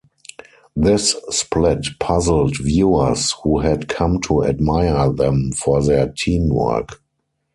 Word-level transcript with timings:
This 0.75 1.15
split 1.29 1.85
puzzled 1.99 2.57
viewers, 2.57 3.33
who 3.43 3.59
had 3.59 3.87
come 3.87 4.19
to 4.21 4.43
admire 4.43 5.13
them 5.13 5.51
for 5.51 5.79
their 5.83 6.11
teamwork. 6.17 7.03